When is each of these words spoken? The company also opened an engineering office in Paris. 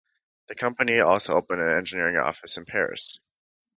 The 0.47 0.55
company 0.55 0.99
also 0.99 1.35
opened 1.35 1.61
an 1.61 1.77
engineering 1.77 2.17
office 2.17 2.57
in 2.57 2.65
Paris. 2.65 3.19